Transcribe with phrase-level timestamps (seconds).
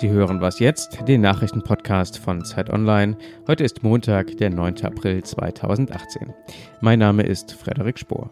[0.00, 3.16] Sie hören was jetzt, den Nachrichtenpodcast von Zeit Online.
[3.48, 4.84] Heute ist Montag, der 9.
[4.84, 6.32] April 2018.
[6.80, 8.30] Mein Name ist Frederik Spohr.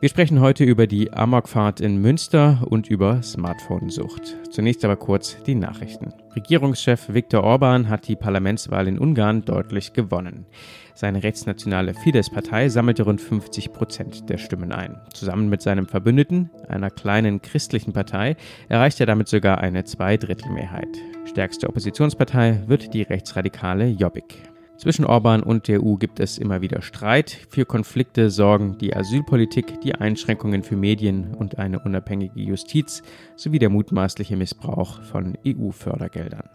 [0.00, 4.36] Wir sprechen heute über die Amokfahrt in Münster und über Smartphone-Sucht.
[4.50, 6.12] Zunächst aber kurz die Nachrichten.
[6.36, 10.46] Regierungschef Viktor Orban hat die Parlamentswahl in Ungarn deutlich gewonnen.
[10.94, 15.00] Seine rechtsnationale Fidesz-Partei sammelte rund 50 Prozent der Stimmen ein.
[15.12, 18.36] Zusammen mit seinem Verbündeten, einer kleinen christlichen Partei,
[18.68, 20.88] erreichte er damit sogar eine Zweidrittelmehrheit.
[21.24, 24.53] Stärkste Oppositionspartei wird die rechtsradikale Jobbik.
[24.76, 27.46] Zwischen Orban und der EU gibt es immer wieder Streit.
[27.48, 33.02] Für Konflikte sorgen die Asylpolitik, die Einschränkungen für Medien und eine unabhängige Justiz
[33.36, 36.50] sowie der mutmaßliche Missbrauch von EU-Fördergeldern.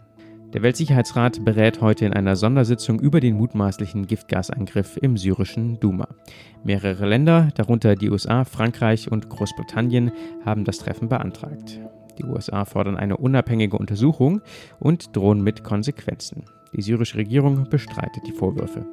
[0.52, 6.08] Der Weltsicherheitsrat berät heute in einer Sondersitzung über den mutmaßlichen Giftgasangriff im syrischen Duma.
[6.64, 10.10] Mehrere Länder, darunter die USA, Frankreich und Großbritannien,
[10.44, 11.78] haben das Treffen beantragt.
[12.18, 14.42] Die USA fordern eine unabhängige Untersuchung
[14.80, 16.44] und drohen mit Konsequenzen.
[16.76, 18.86] Die syrische Regierung bestreitet die Vorwürfe.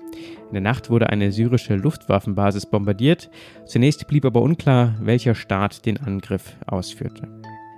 [0.48, 3.30] In der Nacht wurde eine syrische Luftwaffenbasis bombardiert.
[3.66, 7.28] Zunächst blieb aber unklar, welcher Staat den Angriff ausführte.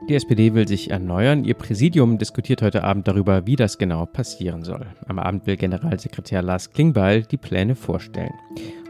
[0.09, 1.43] Die SPD will sich erneuern.
[1.43, 4.87] Ihr Präsidium diskutiert heute Abend darüber, wie das genau passieren soll.
[5.05, 8.33] Am Abend will Generalsekretär Lars Klingbeil die Pläne vorstellen.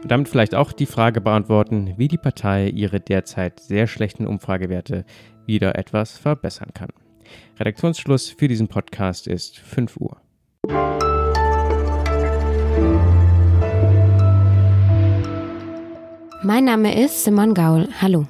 [0.02, 5.04] Und damit vielleicht auch die Frage beantworten, wie die Partei ihre derzeit sehr schlechten Umfragewerte
[5.44, 6.88] wieder etwas verbessern kann.
[7.58, 10.16] Redaktionsschluss für diesen Podcast ist 5 Uhr.
[16.42, 17.88] Mein Name ist Simon Gaul.
[18.00, 18.26] Hallo.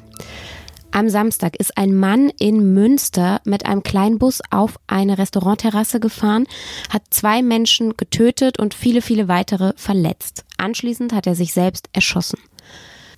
[0.90, 6.48] Am Samstag ist ein Mann in Münster mit einem Kleinbus auf eine Restaurantterrasse gefahren,
[6.88, 10.44] hat zwei Menschen getötet und viele, viele weitere verletzt.
[10.58, 12.40] Anschließend hat er sich selbst erschossen.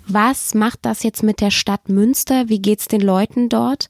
[0.05, 2.49] Was macht das jetzt mit der Stadt Münster?
[2.49, 3.89] Wie geht's den Leuten dort?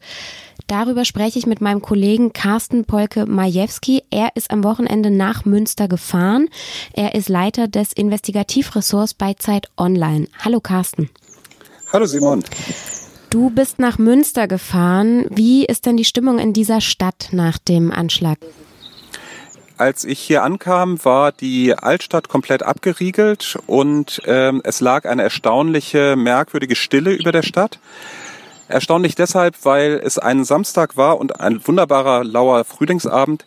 [0.67, 4.03] Darüber spreche ich mit meinem Kollegen Carsten Polke-Majewski.
[4.09, 6.49] Er ist am Wochenende nach Münster gefahren.
[6.93, 10.27] Er ist Leiter des Investigativressorts bei Zeit Online.
[10.39, 11.09] Hallo Carsten.
[11.91, 12.43] Hallo Simon.
[13.29, 15.25] Du bist nach Münster gefahren.
[15.29, 18.37] Wie ist denn die Stimmung in dieser Stadt nach dem Anschlag?
[19.77, 26.15] Als ich hier ankam, war die Altstadt komplett abgeriegelt und ähm, es lag eine erstaunliche,
[26.15, 27.79] merkwürdige Stille über der Stadt.
[28.73, 33.45] Erstaunlich deshalb, weil es ein Samstag war und ein wunderbarer lauer Frühlingsabend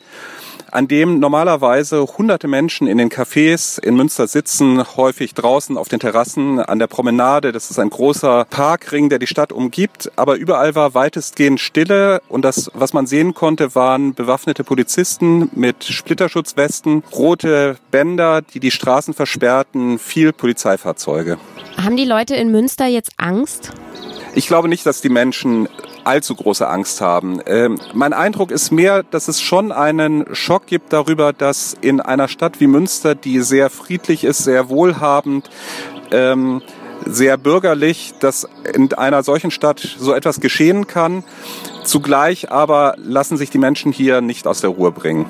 [0.71, 6.01] an dem normalerweise hunderte Menschen in den Cafés in Münster sitzen, häufig draußen auf den
[6.01, 7.51] Terrassen, an der Promenade.
[7.51, 10.13] Das ist ein großer Parkring, der die Stadt umgibt.
[10.17, 15.83] Aber überall war weitestgehend Stille und das, was man sehen konnte, waren bewaffnete Polizisten mit
[15.83, 21.39] Splitterschutzwesten, rote Bänder, die die Straßen versperrten, viel Polizeifahrzeuge.
[21.83, 23.73] Haben die Leute in Münster jetzt Angst?
[24.37, 25.67] Ich glaube nicht, dass die Menschen
[26.05, 27.41] allzu große Angst haben.
[27.47, 32.29] Ähm, mein Eindruck ist mehr, dass es schon einen Schock gibt darüber, dass in einer
[32.29, 35.49] Stadt wie Münster, die sehr friedlich ist, sehr wohlhabend,
[36.11, 36.61] ähm,
[37.07, 41.25] sehr bürgerlich, dass in einer solchen Stadt so etwas geschehen kann.
[41.85, 45.25] Zugleich aber lassen sich die Menschen hier nicht aus der Ruhe bringen.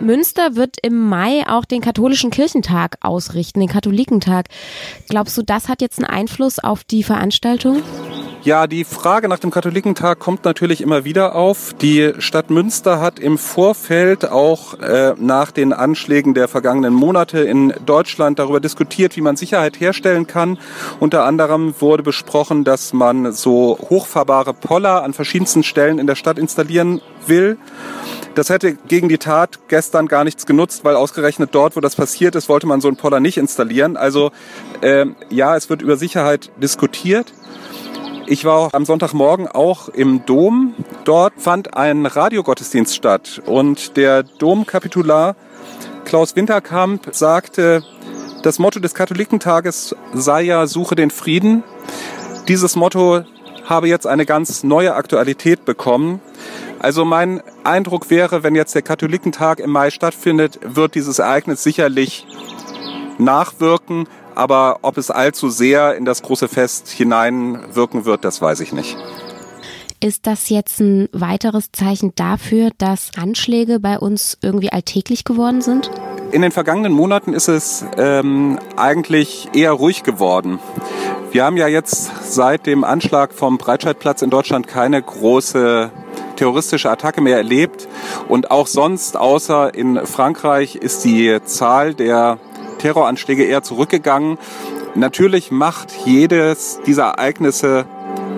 [0.00, 4.48] Münster wird im Mai auch den katholischen Kirchentag ausrichten, den Katholikentag.
[5.08, 7.82] Glaubst du, das hat jetzt einen Einfluss auf die Veranstaltung?
[8.44, 11.74] Ja, die Frage nach dem Katholikentag kommt natürlich immer wieder auf.
[11.74, 17.72] Die Stadt Münster hat im Vorfeld auch äh, nach den Anschlägen der vergangenen Monate in
[17.86, 20.58] Deutschland darüber diskutiert, wie man Sicherheit herstellen kann.
[20.98, 26.36] Unter anderem wurde besprochen, dass man so hochfahrbare Poller an verschiedensten Stellen in der Stadt
[26.36, 27.58] installieren will.
[28.34, 32.34] Das hätte gegen die Tat gestern gar nichts genutzt, weil ausgerechnet dort, wo das passiert
[32.34, 33.96] ist, wollte man so einen Poller nicht installieren.
[33.96, 34.32] Also
[34.80, 37.32] äh, ja, es wird über Sicherheit diskutiert.
[38.32, 40.72] Ich war am Sonntagmorgen auch im Dom.
[41.04, 45.36] Dort fand ein Radiogottesdienst statt und der Domkapitular
[46.06, 47.84] Klaus Winterkamp sagte,
[48.42, 51.62] das Motto des Katholikentages sei ja Suche den Frieden.
[52.48, 53.20] Dieses Motto
[53.66, 56.22] habe jetzt eine ganz neue Aktualität bekommen.
[56.78, 62.26] Also mein Eindruck wäre, wenn jetzt der Katholikentag im Mai stattfindet, wird dieses Ereignis sicherlich
[63.18, 64.08] nachwirken.
[64.34, 68.96] Aber ob es allzu sehr in das große Fest hineinwirken wird, das weiß ich nicht.
[70.00, 75.92] Ist das jetzt ein weiteres Zeichen dafür, dass Anschläge bei uns irgendwie alltäglich geworden sind?
[76.32, 80.58] In den vergangenen Monaten ist es ähm, eigentlich eher ruhig geworden.
[81.30, 85.92] Wir haben ja jetzt seit dem Anschlag vom Breitscheidplatz in Deutschland keine große
[86.34, 87.86] terroristische Attacke mehr erlebt.
[88.28, 92.38] Und auch sonst, außer in Frankreich, ist die Zahl der
[92.82, 94.38] Terroranschläge eher zurückgegangen.
[94.94, 97.86] Natürlich macht jedes dieser Ereignisse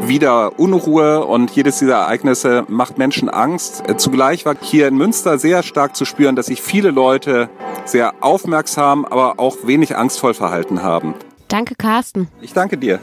[0.03, 3.83] wieder Unruhe und jedes dieser Ereignisse macht Menschen Angst.
[3.97, 7.49] Zugleich war hier in Münster sehr stark zu spüren, dass sich viele Leute
[7.87, 11.15] sehr aufmerksam, aber auch wenig angstvoll verhalten haben.
[11.49, 12.29] Danke, Carsten.
[12.43, 13.01] Ich danke dir.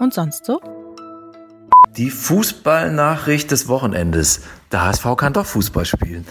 [0.00, 0.58] Und sonst so?
[1.96, 4.40] Die Fußballnachricht des Wochenendes.
[4.70, 6.26] Der HSV kann doch Fußball spielen.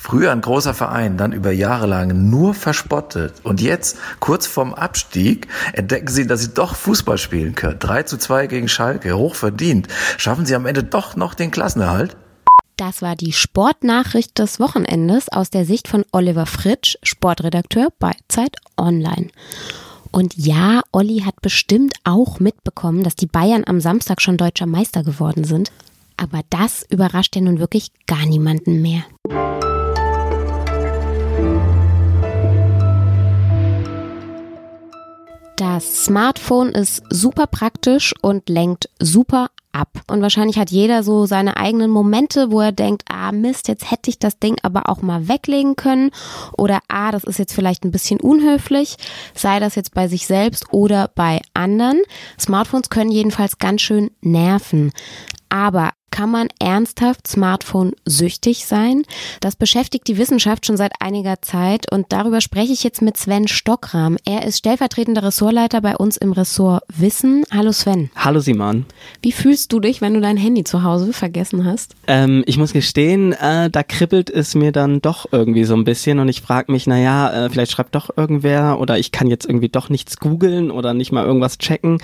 [0.00, 3.34] Früher ein großer Verein, dann über Jahre lang nur verspottet.
[3.42, 7.80] Und jetzt, kurz vorm Abstieg, entdecken sie, dass sie doch Fußball spielen können.
[7.80, 9.88] 3 zu 2 gegen Schalke, hoch verdient.
[10.18, 12.16] Schaffen sie am Ende doch noch den Klassenerhalt?
[12.76, 18.56] Das war die Sportnachricht des Wochenendes aus der Sicht von Oliver Fritsch, Sportredakteur bei Zeit
[18.76, 19.30] Online.
[20.12, 25.02] Und ja, Olli hat bestimmt auch mitbekommen, dass die Bayern am Samstag schon deutscher Meister
[25.02, 25.72] geworden sind.
[26.18, 29.04] Aber das überrascht ja nun wirklich gar niemanden mehr.
[35.56, 39.88] Das Smartphone ist super praktisch und lenkt super ab.
[40.08, 44.10] Und wahrscheinlich hat jeder so seine eigenen Momente, wo er denkt, ah Mist, jetzt hätte
[44.10, 46.10] ich das Ding aber auch mal weglegen können.
[46.56, 48.96] Oder ah, das ist jetzt vielleicht ein bisschen unhöflich,
[49.34, 52.02] sei das jetzt bei sich selbst oder bei anderen.
[52.38, 54.92] Smartphones können jedenfalls ganz schön nerven.
[55.48, 59.02] Aber kann man ernsthaft Smartphone-süchtig sein?
[59.40, 63.48] Das beschäftigt die Wissenschaft schon seit einiger Zeit und darüber spreche ich jetzt mit Sven
[63.48, 64.16] Stockram.
[64.24, 67.44] Er ist stellvertretender Ressortleiter bei uns im Ressort Wissen.
[67.50, 68.10] Hallo Sven.
[68.14, 68.84] Hallo Simon.
[69.22, 71.96] Wie fühlst du dich, wenn du dein Handy zu Hause vergessen hast?
[72.06, 76.18] Ähm, ich muss gestehen, äh, da kribbelt es mir dann doch irgendwie so ein bisschen
[76.18, 79.70] und ich frage mich, naja, äh, vielleicht schreibt doch irgendwer oder ich kann jetzt irgendwie
[79.70, 81.98] doch nichts googeln oder nicht mal irgendwas checken.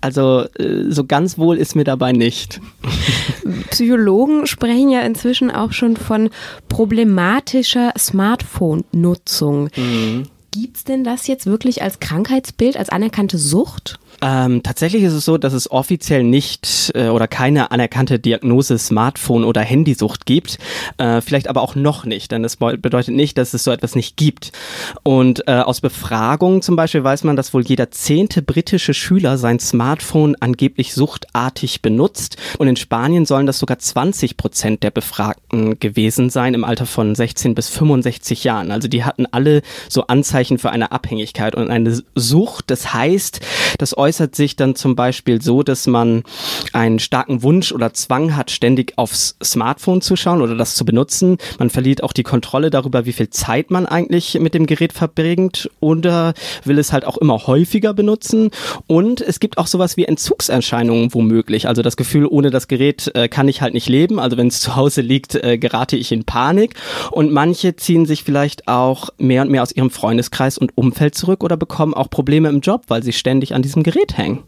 [0.00, 2.60] Also äh, so ganz wohl ist mir dabei nicht.
[3.70, 6.30] Psychologen sprechen ja inzwischen auch schon von
[6.68, 9.70] problematischer Smartphone-Nutzung.
[9.76, 10.24] Mhm.
[10.50, 13.98] Gibt es denn das jetzt wirklich als Krankheitsbild, als anerkannte Sucht?
[14.20, 19.44] Ähm, tatsächlich ist es so, dass es offiziell nicht äh, oder keine anerkannte Diagnose Smartphone-
[19.44, 20.58] oder Handysucht gibt.
[20.96, 24.16] Äh, vielleicht aber auch noch nicht, denn das bedeutet nicht, dass es so etwas nicht
[24.16, 24.52] gibt.
[25.02, 29.60] Und äh, aus Befragungen zum Beispiel weiß man, dass wohl jeder zehnte britische Schüler sein
[29.60, 32.36] Smartphone angeblich suchtartig benutzt.
[32.58, 37.14] Und in Spanien sollen das sogar 20 Prozent der Befragten gewesen sein im Alter von
[37.14, 38.70] 16 bis 65 Jahren.
[38.70, 42.70] Also die hatten alle so Anzeichen für eine Abhängigkeit und eine Sucht.
[42.70, 43.40] Das heißt,
[43.78, 46.22] dass äußert sich dann zum Beispiel so, dass man
[46.72, 51.36] einen starken Wunsch oder Zwang hat, ständig aufs Smartphone zu schauen oder das zu benutzen.
[51.58, 55.70] Man verliert auch die Kontrolle darüber, wie viel Zeit man eigentlich mit dem Gerät verbringt
[55.80, 56.32] oder
[56.64, 58.50] will es halt auch immer häufiger benutzen.
[58.86, 61.68] Und es gibt auch sowas wie Entzugserscheinungen womöglich.
[61.68, 64.18] Also das Gefühl, ohne das Gerät äh, kann ich halt nicht leben.
[64.18, 66.76] Also wenn es zu Hause liegt, äh, gerate ich in Panik.
[67.10, 71.44] Und manche ziehen sich vielleicht auch mehr und mehr aus ihrem Freundeskreis und Umfeld zurück
[71.44, 74.42] oder bekommen auch Probleme im Job, weil sie ständig an diesem Gerät Gerät hängen.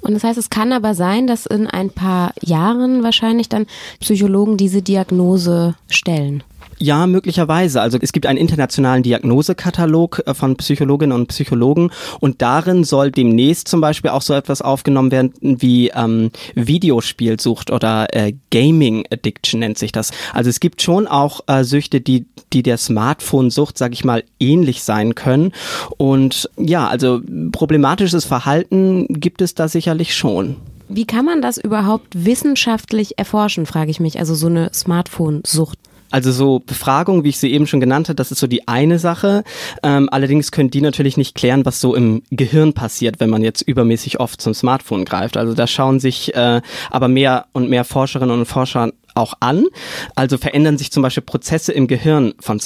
[0.00, 3.66] Und das heißt, es kann aber sein, dass in ein paar Jahren wahrscheinlich dann
[4.00, 6.42] Psychologen diese Diagnose stellen.
[6.78, 7.80] Ja, möglicherweise.
[7.80, 11.90] Also es gibt einen internationalen Diagnosekatalog äh, von Psychologinnen und Psychologen
[12.20, 18.14] und darin soll demnächst zum Beispiel auch so etwas aufgenommen werden wie ähm, Videospielsucht oder
[18.14, 20.10] äh, Gaming Addiction nennt sich das.
[20.34, 24.82] Also es gibt schon auch äh, Süchte, die, die der Smartphone-Sucht, sag ich mal, ähnlich
[24.82, 25.52] sein können.
[25.96, 27.20] Und ja, also
[27.52, 30.56] problematisches Verhalten gibt es da sicherlich schon.
[30.88, 34.18] Wie kann man das überhaupt wissenschaftlich erforschen, frage ich mich.
[34.18, 35.78] Also so eine Smartphone-Sucht.
[36.16, 38.98] Also so Befragungen, wie ich sie eben schon genannt habe, das ist so die eine
[38.98, 39.44] Sache.
[39.82, 43.60] Ähm, allerdings können die natürlich nicht klären, was so im Gehirn passiert, wenn man jetzt
[43.60, 45.36] übermäßig oft zum Smartphone greift.
[45.36, 49.66] Also da schauen sich äh, aber mehr und mehr Forscherinnen und Forscher auch an.
[50.14, 52.60] Also verändern sich zum Beispiel Prozesse im Gehirn von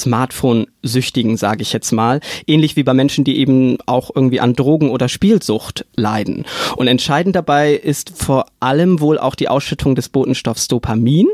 [0.81, 4.91] Smartphone-Süchtigen, sage ich jetzt mal, ähnlich wie bei Menschen, die eben auch irgendwie an Drogen
[4.91, 6.45] oder Spielsucht leiden.
[6.77, 11.29] Und entscheidend dabei ist vor allem wohl auch die Ausschüttung des Botenstoffs Dopamin,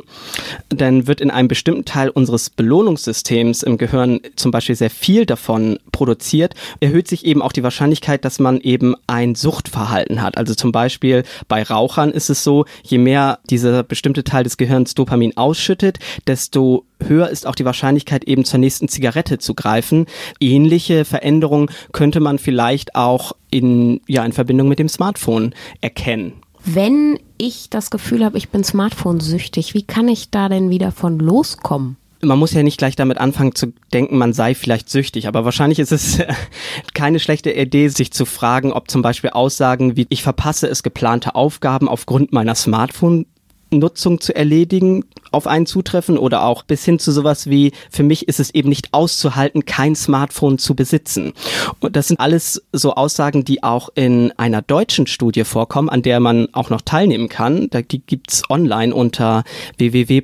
[0.72, 5.78] denn wird in einem bestimmten Teil unseres Belohnungssystems im Gehirn zum Beispiel sehr viel davon
[5.92, 10.36] produziert, erhöht sich eben auch die Wahrscheinlichkeit, dass man eben ein Suchtverhalten hat.
[10.36, 14.94] Also zum Beispiel bei Rauchern ist es so, je mehr dieser bestimmte Teil des Gehirns
[14.94, 20.06] Dopamin ausschüttet, desto höher ist auch die Wahrscheinlichkeit, eben zur nächsten Zigarette zu greifen.
[20.40, 26.34] Ähnliche Veränderungen könnte man vielleicht auch in, ja, in Verbindung mit dem Smartphone erkennen.
[26.64, 31.18] Wenn ich das Gefühl habe, ich bin Smartphone-süchtig, wie kann ich da denn wieder von
[31.18, 31.96] loskommen?
[32.22, 35.78] man muss ja nicht gleich damit anfangen zu denken, man sei vielleicht süchtig, aber wahrscheinlich
[35.78, 36.18] ist es
[36.94, 41.34] keine schlechte Idee, sich zu fragen, ob zum Beispiel Aussagen wie ich verpasse es geplante
[41.34, 43.26] Aufgaben aufgrund meiner Smartphone
[43.70, 48.28] Nutzung zu erledigen, auf einen zutreffen oder auch bis hin zu sowas wie, für mich
[48.28, 51.32] ist es eben nicht auszuhalten, kein Smartphone zu besitzen.
[51.80, 56.20] Und das sind alles so Aussagen, die auch in einer deutschen Studie vorkommen, an der
[56.20, 57.68] man auch noch teilnehmen kann.
[57.70, 59.44] Da, die gibt's online unter
[59.78, 60.20] www